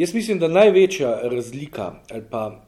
Jaz 0.00 0.14
mislim, 0.14 0.38
da 0.38 0.48
največja 0.48 1.18
razlika 1.28 1.92
ali 2.10 2.22
pa 2.30 2.62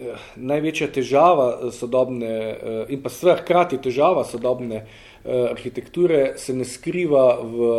eh, 0.00 0.16
največja 0.36 0.88
težava 0.90 1.70
sodobne 1.70 2.32
eh, 2.32 2.86
in 2.90 3.02
pa 3.02 3.10
sve 3.10 3.36
hkrati 3.38 3.78
težava 3.78 4.24
sodobne 4.26 4.80
eh, 4.80 5.46
arhitekture 5.50 6.32
se 6.42 6.54
ne 6.54 6.66
skriva 6.66 7.38
v, 7.38 7.70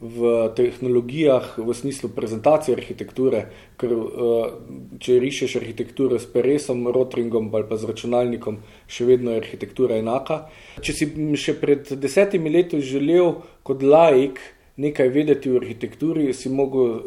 v 0.00 0.32
tehnologijah 0.56 1.58
v 1.58 1.74
smislu 1.74 2.08
prezentacije 2.16 2.76
arhitekture, 2.78 3.44
ker 3.76 3.92
eh, 3.92 4.50
če 4.96 5.20
rišeš 5.20 5.60
arhitekturo 5.60 6.16
s 6.16 6.32
peresom, 6.32 6.86
rotringom 6.94 7.52
ali 7.52 7.68
pa 7.68 7.76
z 7.76 7.92
računalnikom, 7.92 8.62
še 8.88 9.12
vedno 9.12 9.36
je 9.36 9.42
arhitektura 9.42 10.00
enaka. 10.00 10.46
Če 10.80 10.96
si 10.96 11.12
še 11.36 11.60
pred 11.60 11.92
desetimi 12.00 12.48
leti 12.54 12.80
želel 12.80 13.42
kot 13.66 13.84
laik, 13.84 14.40
nekaj 14.78 15.10
vedeti 15.10 15.50
o 15.50 15.58
arhitekturi, 15.58 16.30
si 16.34 16.48
mogel 16.48 16.86
uh, 16.86 17.00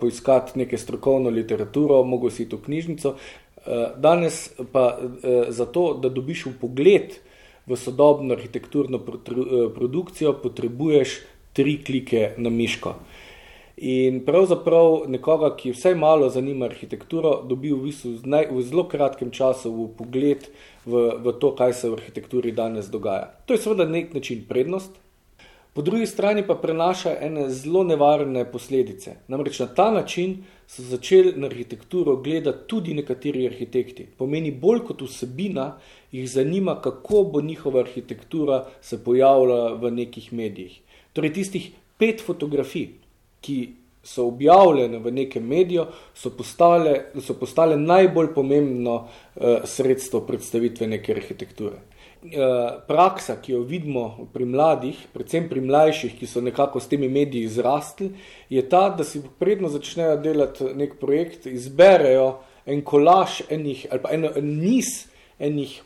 poiskati 0.00 0.58
nekaj 0.62 0.78
strokovno 0.78 1.30
literaturo, 1.30 2.02
mogel 2.06 2.30
si 2.30 2.48
to 2.48 2.60
knjižnico. 2.62 3.14
Uh, 3.16 3.72
danes 3.98 4.50
pa 4.72 4.88
uh, 4.94 5.48
zato, 5.50 5.92
da 6.02 6.08
dobiš 6.08 6.46
v 6.46 6.56
pogled 6.60 7.18
v 7.66 7.76
sodobno 7.76 8.34
arhitekturno 8.34 9.00
produkcijo, 9.74 10.36
potrebuješ 10.42 11.18
tri 11.52 11.80
klike 11.84 12.30
na 12.38 12.50
miško. 12.50 12.94
In 13.76 14.22
pravzaprav 14.24 15.02
nekoga, 15.12 15.50
ki 15.56 15.74
vsaj 15.74 15.94
malo 16.00 16.30
zanima 16.32 16.64
arhitekturo, 16.70 17.42
dobi 17.44 17.74
v, 17.74 17.82
bistvu 17.88 18.12
naj, 18.24 18.46
v 18.48 18.62
zelo 18.64 18.86
kratkem 18.88 19.28
času 19.34 19.72
v 19.72 19.88
pogled 19.98 20.46
v, 20.86 21.02
v 21.20 21.34
to, 21.40 21.50
kaj 21.58 21.74
se 21.76 21.90
v 21.90 21.98
arhitekturi 21.98 22.54
danes 22.56 22.88
dogaja. 22.88 23.34
To 23.44 23.52
je 23.52 23.60
seveda 23.60 23.84
nek 23.84 24.14
način 24.14 24.46
prednost, 24.48 24.96
Po 25.76 25.82
drugi 25.82 26.06
strani 26.06 26.40
pa 26.46 26.54
prenaša 26.54 27.10
ene 27.20 27.50
zelo 27.50 27.82
nevarne 27.84 28.46
posledice. 28.52 29.10
Namreč 29.28 29.58
na 29.60 29.66
ta 29.66 29.90
način 29.90 30.38
so 30.66 30.82
začeli 30.82 31.34
na 31.36 31.50
arhitekturo 31.50 32.14
gledati 32.16 32.64
tudi 32.66 32.94
nekateri 32.94 33.44
arhitekti. 33.46 34.06
Pomeni 34.18 34.50
bolj 34.50 34.80
kot 34.88 35.02
vsebina, 35.04 35.66
jih 36.12 36.30
zanima, 36.30 36.78
kako 36.80 37.22
bo 37.32 37.42
njihova 37.42 37.80
arhitektura 37.80 38.62
se 38.80 39.04
pojavila 39.04 39.74
v 39.74 39.90
nekih 39.90 40.32
medijih. 40.32 40.80
Torej 41.12 41.32
tistih 41.32 41.68
pet 41.98 42.24
fotografij, 42.24 42.88
ki 43.40 43.58
so 44.06 44.28
objavljene 44.30 45.00
v 45.02 45.10
nekem 45.12 45.42
mediju, 45.42 45.88
so 46.14 46.30
postale, 46.30 47.10
so 47.20 47.34
postale 47.34 47.76
najbolj 47.76 48.30
pomembno 48.34 48.94
uh, 49.02 49.66
sredstvo 49.66 50.22
predstavitve 50.28 50.86
neke 50.86 51.12
arhitekture. 51.12 51.82
Eh, 52.32 52.70
praksa, 52.86 53.36
ki 53.42 53.52
jo 53.52 53.60
vidimo 53.62 54.28
pri 54.32 54.44
mladih, 54.44 54.98
predvsem 55.14 55.44
pri 55.48 55.60
mlajših, 55.62 56.16
ki 56.18 56.26
so 56.26 56.40
nekako 56.42 56.80
s 56.80 56.88
temi 56.90 57.06
mediji 57.12 57.46
izrastli, 57.46 58.08
je 58.50 58.62
ta, 58.68 58.88
da 58.90 59.04
si 59.04 59.20
predno 59.38 59.68
začnejo 59.70 60.16
delati 60.24 60.72
nek 60.74 60.96
projekt, 60.98 61.46
izberejo 61.46 62.40
en 62.66 62.82
kolaž 62.82 63.44
enih, 63.50 63.86
ali 63.90 64.02
pa 64.02 64.10
eno, 64.16 64.32
en 64.34 64.48
niz 64.58 65.06
enih 65.38 65.76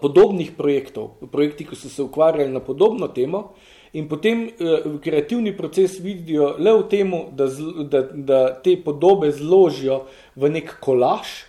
podobnih 0.00 0.50
projektov, 0.56 1.16
projekti, 1.32 1.64
ki 1.64 1.76
so 1.76 1.88
se 1.88 2.02
ukvarjali 2.02 2.52
na 2.52 2.60
podobno 2.60 3.08
temo, 3.08 3.54
in 3.96 4.08
potem 4.08 4.48
uh, 4.48 5.00
kreativni 5.00 5.54
proces 5.56 6.00
vidijo 6.02 6.56
le 6.58 6.72
v 6.76 6.88
tem, 6.90 7.12
da, 7.32 7.46
da, 7.84 8.00
da 8.12 8.40
te 8.60 8.76
podobe 8.84 9.30
zložijo 9.32 10.02
v 10.36 10.50
nek 10.52 10.74
kolaž, 10.80 11.46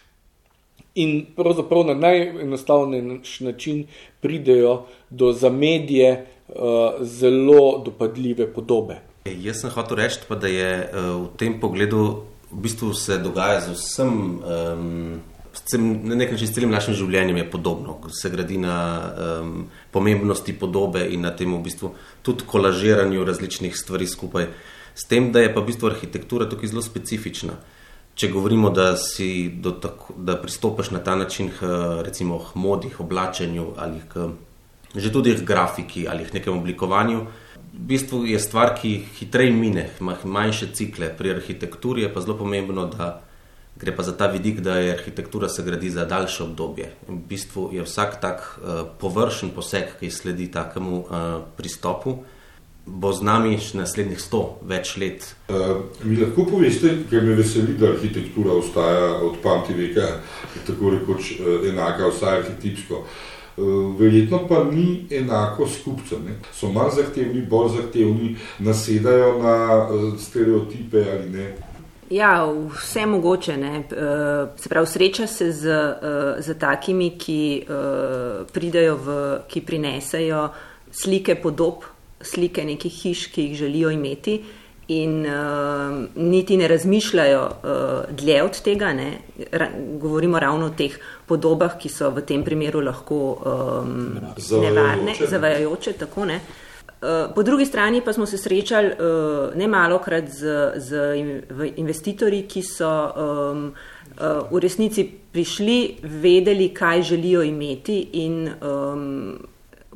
in 0.97 1.25
pravzaprav 1.35 1.83
na 1.85 1.93
najenostavnejši 1.93 3.43
način 3.45 3.83
pridejo 4.21 4.85
do 5.09 5.33
za 5.33 5.49
medije 5.49 6.25
uh, 6.47 6.55
zelo 7.01 7.81
dopadljive 7.85 8.53
podobe. 8.53 9.01
Jaz 9.25 9.61
sem 9.61 9.69
hotel 9.69 9.97
reči, 9.97 10.23
pa, 10.27 10.35
da 10.35 10.47
je 10.47 10.71
uh, 10.79 11.11
v 11.27 11.37
tem 11.37 11.59
pogledu 11.59 12.23
v 12.51 12.61
bistvu 12.63 12.93
se 12.93 13.17
dogaja 13.17 13.59
z 13.61 13.75
vsem, 13.75 14.39
um, 14.39 15.19
na 15.75 16.15
nek 16.15 16.31
način 16.31 16.47
s 16.47 16.53
celim 16.55 16.71
našim 16.71 16.95
življenjem 16.95 17.37
je 17.37 17.49
podobno, 17.51 17.97
se 18.15 18.29
gradi 18.29 18.57
na 18.57 18.75
um, 19.41 19.65
pomembnosti 19.91 20.53
podobe 20.53 21.03
in 21.11 21.25
na 21.27 21.33
tem 21.35 21.51
v 21.53 21.59
bistvu 21.63 21.91
tudi 22.23 22.47
kolažiranju 22.47 23.25
različnih 23.27 23.75
stvari 23.75 24.07
skupaj. 24.07 24.47
S 24.95 25.05
tem, 25.05 25.31
da 25.31 25.43
je 25.43 25.51
pa 25.53 25.61
v 25.61 25.67
bistvu 25.67 25.91
arhitektura 25.91 26.47
tukaj 26.49 26.71
zelo 26.71 26.81
specifična. 26.81 27.57
Če 28.17 28.31
govorimo, 28.33 28.71
da, 28.73 28.95
tako, 29.81 30.15
da 30.17 30.37
pristopiš 30.41 30.89
na 30.95 31.03
ta 31.05 31.15
način 31.15 31.51
k 31.53 31.67
recimo, 32.05 32.39
k 32.39 32.55
modi, 32.55 32.89
k 32.89 33.03
oblačenju 33.03 33.73
ali 33.77 34.01
k, 34.09 34.31
že 34.95 35.11
tudi 35.13 35.35
k 35.35 35.45
grafiki 35.45 36.07
ali 36.09 36.25
k 36.25 36.39
nekem 36.39 36.57
oblikovanju, 36.57 37.27
v 37.77 37.85
bistvu 37.91 38.23
je 38.25 38.39
stvar, 38.39 38.73
ki 38.79 38.95
hitreje 39.19 39.51
mine, 39.53 39.89
ima 39.99 40.15
manjše 40.23 40.71
cikle. 40.73 41.11
Pri 41.17 41.35
arhitekturi 41.35 42.07
je 42.07 42.13
pa 42.13 42.23
zelo 42.23 42.37
pomembno, 42.39 42.87
da 42.89 43.26
gre 43.79 43.95
pa 43.95 44.03
za 44.03 44.15
ta 44.17 44.27
vidik, 44.27 44.59
da 44.59 44.79
je 44.79 44.93
arhitektura 44.93 45.49
se 45.49 45.63
gradi 45.63 45.89
za 45.89 46.05
daljše 46.05 46.43
obdobje. 46.43 46.91
In 47.09 47.21
v 47.21 47.27
bistvu 47.29 47.69
je 47.73 47.83
vsak 47.83 48.21
tak 48.21 48.41
uh, 48.57 48.87
površen 48.99 49.53
poseg, 49.55 49.97
ki 49.99 50.11
sledi 50.11 50.51
takemu 50.51 50.97
uh, 50.97 51.27
pristopu 51.57 52.17
bo 52.87 53.11
z 53.11 53.21
nami 53.27 53.57
še 53.59 53.81
naslednjih 53.81 54.19
sto 54.21 54.41
več 54.63 54.95
let. 54.97 55.27
Uh, 55.51 55.91
mi 56.07 56.15
lahko 56.19 56.47
poveste, 56.47 56.93
ker 57.11 57.25
me 57.25 57.35
veseli, 57.35 57.75
da 57.79 57.91
arhitektura 57.91 58.55
ostaja 58.55 59.09
od 59.27 59.41
pameti 59.43 59.75
veka, 59.75 60.07
tako 60.65 60.95
rekoč 60.95 61.33
uh, 61.37 61.67
enaka, 61.67 62.07
vsaj 62.13 62.39
arhitektipsko. 62.39 63.03
Uh, 63.57 63.91
verjetno 63.99 64.43
pa 64.47 64.63
ni 64.69 65.03
enako 65.11 65.67
s 65.67 65.81
kupcem. 65.83 66.23
Ne? 66.29 66.37
So 66.55 66.71
manj 66.71 66.95
zahtevni, 67.01 67.43
bolj 67.49 67.75
zahtevni, 67.75 68.35
nasedajo 68.63 69.33
na 69.43 69.55
uh, 69.83 70.11
stereotipe 70.21 71.03
ali 71.03 71.31
ne. 71.35 71.49
Ja, 72.09 72.45
vse 72.45 73.05
mogoče. 73.05 73.57
Ne? 73.57 73.83
Se 74.57 74.69
pravi, 74.69 74.87
sreča 74.87 75.27
se 75.27 75.51
z, 75.51 75.75
z 76.39 76.55
takimi, 76.59 77.11
ki 77.19 77.67
pridejo, 78.53 78.95
v, 78.95 79.17
ki 79.47 79.61
prinesejo 79.61 80.47
slike 80.91 81.35
podob 81.41 81.83
slike 82.21 82.65
nekih 82.65 82.93
hiš, 82.93 83.27
ki 83.27 83.41
jih 83.41 83.57
želijo 83.57 83.89
imeti, 83.91 84.43
in 84.87 85.25
uh, 85.25 86.05
niti 86.15 86.57
ne 86.57 86.67
razmišljajo 86.67 87.41
uh, 87.43 88.15
dlje 88.15 88.43
od 88.43 88.61
tega. 88.61 88.93
Ne. 88.93 89.11
Ra 89.51 89.67
govorimo 89.99 90.39
ravno 90.39 90.65
o 90.65 90.69
teh 90.69 90.95
podobah, 91.25 91.77
ki 91.77 91.89
so 91.89 92.09
v 92.09 92.23
tem 92.25 92.43
primeru 92.43 92.81
lahko 92.81 93.17
um, 93.35 94.15
nevarne, 94.61 95.15
zavajajoče. 95.27 95.93
Tako, 95.93 96.25
ne. 96.25 96.35
Uh, 96.35 96.66
po 97.35 97.43
drugi 97.43 97.65
strani 97.65 98.01
pa 98.01 98.13
smo 98.13 98.25
se 98.25 98.37
srečali 98.37 98.87
uh, 98.87 99.55
ne 99.55 99.67
malo 99.67 99.99
krat 99.99 100.29
z, 100.29 100.71
z 100.75 101.15
investitorji, 101.75 102.47
ki 102.49 102.63
so 102.63 102.89
um, 102.89 103.67
uh, 104.17 104.49
v 104.51 104.59
resnici 104.59 105.05
prišli, 105.05 105.97
vedeli, 106.01 106.71
kaj 106.73 107.01
želijo 107.01 107.43
imeti 107.43 107.99
in 108.13 108.49
um, 108.49 109.37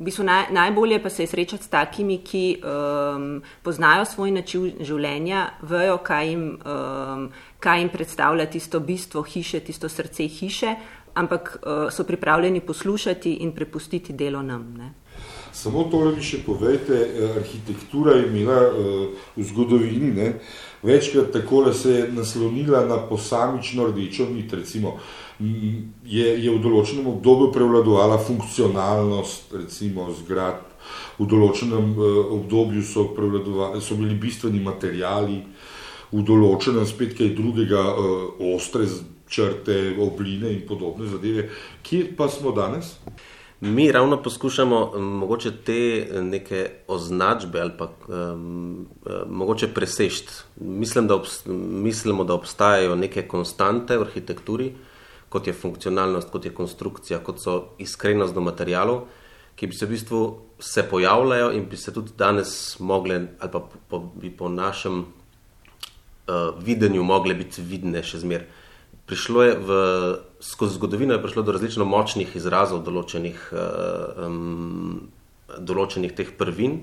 V 0.02 0.04
bistvu 0.04 0.24
naj, 0.24 0.46
najbolje 0.50 0.96
pa 1.02 1.10
se 1.10 1.22
je 1.22 1.26
srečati 1.26 1.64
s 1.64 1.68
takimi, 1.68 2.16
ki 2.24 2.58
um, 2.58 3.42
poznajo 3.62 4.04
svoj 4.04 4.30
način 4.30 4.80
življenja, 4.80 5.44
vejo, 5.62 5.98
kaj 6.02 6.28
jim, 6.28 6.46
um, 6.64 7.28
kaj 7.60 7.78
jim 7.78 7.90
predstavlja 7.92 8.48
tisto 8.50 8.80
bistvo 8.80 9.22
hiše, 9.22 9.60
tisto 9.60 9.88
srce 9.88 10.26
hiše, 10.26 10.74
ampak 11.14 11.58
uh, 11.60 11.86
so 11.92 12.02
pripravljeni 12.08 12.60
poslušati 12.60 13.36
in 13.44 13.52
prepustiti 13.52 14.12
delo 14.12 14.42
nam. 14.42 14.64
Ne. 14.78 14.90
Samo 15.52 15.84
to, 15.84 16.00
da 16.04 16.10
mi 16.16 16.22
še 16.24 16.40
povejte, 16.46 16.96
eh, 16.96 17.32
arhitektura 17.36 18.16
je 18.16 18.26
imela 18.26 18.58
uh, 18.68 19.24
v 19.36 19.44
zgodovini, 19.44 20.12
ne, 20.16 20.28
večkrat 20.82 21.28
tako, 21.32 21.64
da 21.66 21.74
se 21.76 21.92
je 21.92 22.06
naslonila 22.12 22.86
na 22.88 22.96
posamično 23.08 23.90
rdečo 23.90 24.30
nit, 24.32 24.52
recimo 24.52 24.96
je, 25.38 26.26
je 26.44 26.50
v 26.50 26.60
določenem 26.62 27.06
obdobju 27.12 27.50
prevladovala 27.52 28.16
funkcionalnost, 28.24 29.52
recimo 29.58 30.08
zgrad, 30.22 30.64
v 31.20 31.28
določenem 31.28 31.92
uh, 31.98 32.32
obdobju 32.38 32.82
so, 32.88 33.06
so 33.80 33.98
bili 34.00 34.16
bistveni 34.16 34.62
materijali, 34.64 35.42
v 36.12 36.24
določenem 36.28 36.88
spet 36.88 37.12
kaj 37.18 37.34
drugega, 37.36 37.84
uh, 37.92 38.40
ostre 38.54 38.88
črte, 39.32 39.94
obline 40.00 40.50
in 40.52 40.64
podobne 40.68 41.08
zadeve. 41.08 41.48
Kje 41.84 42.10
pa 42.16 42.28
smo 42.28 42.52
danes? 42.56 42.96
Mi 43.64 43.92
ravno 43.92 44.22
poskušamo 44.22 44.98
mogoče 44.98 45.50
te 45.64 46.08
neke 46.22 46.70
označbe 46.88 47.60
ali 47.60 47.70
pa 47.78 47.88
um, 48.08 48.86
mogoče 49.28 49.68
presešti. 49.68 50.32
Mislim, 50.56 51.06
da 51.06 51.14
obst 51.14 51.46
mislimo, 51.70 52.24
da 52.24 52.34
obstajajo 52.34 52.96
neke 52.96 53.22
konstante 53.28 53.98
v 53.98 54.02
arhitekturi, 54.02 54.72
kot 55.28 55.46
je 55.46 55.52
funkcionalnost, 55.52 56.30
kot 56.30 56.44
je 56.44 56.54
konstrukcija, 56.54 57.20
kot 57.22 57.38
so 57.38 57.54
iskrenost 57.78 58.34
do 58.34 58.40
materijalov, 58.40 59.04
ki 59.54 59.66
bi 59.66 59.78
se 59.78 59.86
v 59.86 59.94
bistvu 59.94 60.22
se 60.58 60.82
pojavljajo 60.90 61.52
in 61.52 61.68
bi 61.70 61.76
se 61.76 61.94
tudi 61.94 62.10
danes 62.18 62.80
mogle, 62.80 63.20
ali 63.38 63.50
pa 63.52 63.62
po, 63.88 63.98
bi 64.14 64.30
po 64.30 64.48
našem 64.48 64.98
uh, 64.98 66.64
videnju 66.64 67.04
mogle 67.04 67.38
biti 67.38 67.62
vidne 67.62 68.02
še 68.02 68.24
zmer. 68.26 68.42
Prišlo 69.06 69.42
je 69.42 69.54
v, 69.58 69.68
skozi 70.40 70.78
zgodovino 70.78 71.14
je 71.14 71.22
prišlo 71.22 71.42
do 71.42 71.52
različno 71.52 71.84
močnih 71.84 72.36
izrazov 72.38 72.84
določenih, 72.86 73.38
um, 73.52 75.08
določenih 75.58 76.14
teh 76.14 76.30
prvin. 76.38 76.78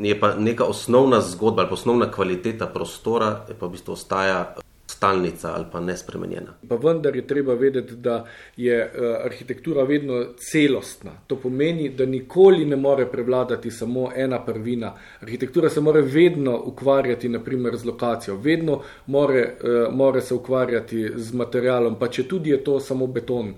Je 0.00 0.14
pa 0.18 0.32
neka 0.34 0.66
osnovna 0.66 1.20
zgodba 1.22 1.62
ali 1.62 1.76
osnovna 1.76 2.08
kvaliteta 2.10 2.66
prostora, 2.66 3.44
pa 3.46 3.66
v 3.66 3.76
bistvu 3.76 3.94
ostaja 3.94 4.56
stalnica 5.04 5.54
ali 5.54 5.64
pa 5.72 5.80
nespremenjena. 5.80 6.54
Pa 6.68 6.76
vendar 6.76 7.16
je 7.16 7.26
treba 7.26 7.54
vedeti, 7.54 7.94
da 7.96 8.24
je 8.56 8.84
uh, 8.84 9.24
arhitektura 9.24 9.82
vedno 9.82 10.24
celostna. 10.36 11.10
To 11.26 11.36
pomeni, 11.36 11.88
da 11.88 12.06
nikoli 12.06 12.64
ne 12.64 12.76
more 12.76 13.06
prevladati 13.06 13.70
samo 13.70 14.10
ena 14.16 14.44
prvina. 14.44 14.94
Arhitektura 15.20 15.68
se 15.68 15.80
mora 15.80 16.00
vedno 16.00 16.62
ukvarjati 16.64 17.28
naprimer, 17.28 17.76
z 17.76 17.84
lokacijo, 17.84 18.36
vedno 18.36 18.80
more, 19.06 19.54
uh, 19.62 19.94
more 19.94 20.20
se 20.20 20.34
ukvarjati 20.34 21.10
z 21.16 21.34
materialom, 21.34 21.98
pa 21.98 22.08
če 22.08 22.28
tudi 22.28 22.50
je 22.50 22.64
to 22.64 22.80
samo 22.80 23.06
beton. 23.06 23.54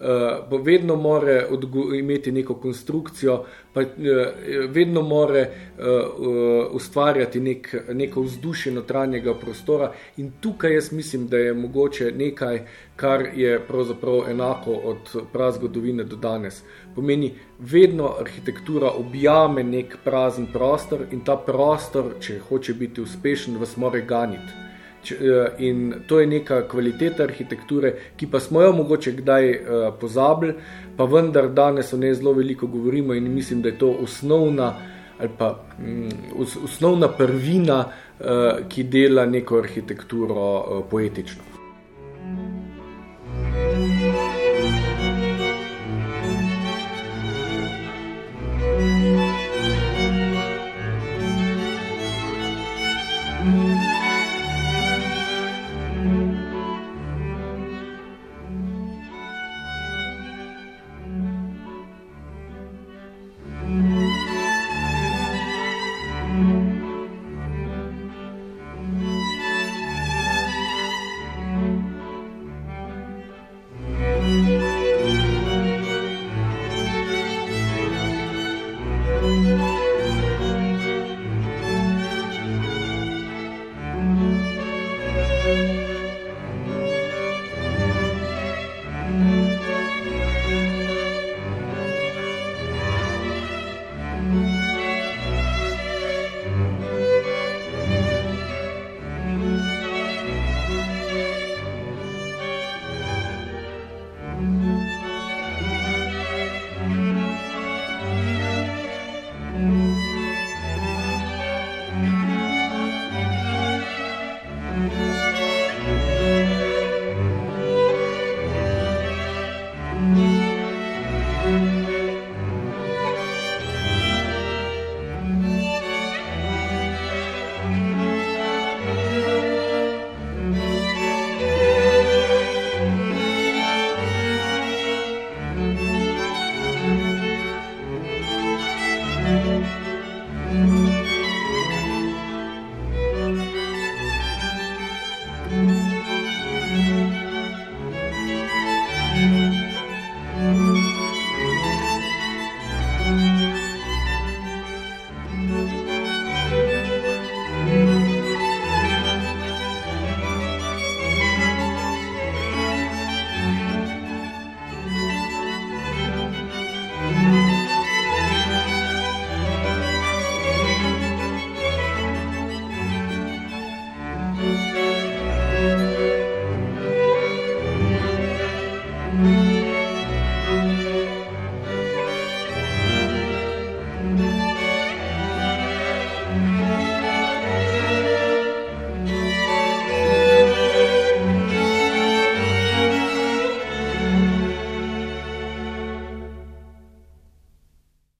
Uh, 0.00 0.60
vedno 0.62 0.96
mora 0.96 1.42
imeti 1.98 2.32
neko 2.32 2.54
konstrukcijo, 2.54 3.44
pa 3.72 3.80
uh, 3.80 3.86
vedno 4.68 5.02
mora 5.02 5.40
uh, 5.40 5.86
uh, 6.18 6.66
ustvarjati 6.70 7.40
nek, 7.40 7.74
neko 7.92 8.22
vzdušje 8.22 8.72
notranjega 8.72 9.34
prostora. 9.34 9.92
In 10.16 10.30
tukaj 10.40 10.74
jaz 10.74 10.92
mislim, 10.92 11.26
da 11.28 11.36
je 11.38 11.54
mogoče 11.54 12.12
nekaj, 12.12 12.60
kar 12.96 13.26
je 13.36 13.58
pravzaprav 13.66 14.30
enako 14.30 14.72
od 14.72 15.16
prazgodovine 15.32 16.04
do 16.04 16.16
danes. 16.16 16.62
Pomeni, 16.94 17.34
vedno 17.58 18.14
arhitektura 18.20 18.90
objame 18.90 19.64
nek 19.64 19.96
prazen 20.04 20.46
prostor 20.52 21.06
in 21.10 21.24
ta 21.24 21.36
prostor, 21.36 22.14
če 22.20 22.38
hoče 22.48 22.74
biti 22.74 23.00
uspešen, 23.00 23.58
vas 23.58 23.76
mora 23.76 24.00
ganiti. 24.00 24.67
Eh, 25.12 25.48
in 25.58 25.94
to 26.06 26.20
je 26.20 26.26
neka 26.26 26.62
kvaliteta 26.68 27.22
arhitekture, 27.22 27.92
ki 28.16 28.26
pa 28.26 28.40
smo 28.40 28.62
jo 28.62 28.72
mogoče 28.72 29.12
kdaj 29.12 29.50
uh, 29.50 29.94
pozabili, 30.00 30.54
pa 30.96 31.04
vendar 31.04 31.48
danes 31.48 31.92
o 31.92 31.96
njej 31.96 32.14
zelo 32.14 32.32
veliko 32.32 32.66
govorimo 32.66 33.14
in 33.14 33.32
mislim, 33.34 33.62
da 33.62 33.68
je 33.68 33.78
to 33.78 33.90
osnovna 33.90 34.74
ali 35.18 35.30
pa 35.38 35.64
um, 35.78 36.08
osnovna 36.64 37.08
prvina, 37.08 37.84
uh, 38.20 38.26
ki 38.68 38.82
dela 38.82 39.26
neko 39.26 39.58
arhitekturo 39.58 40.58
uh, 40.58 40.84
poetično. 85.48 85.68
Música 85.68 85.77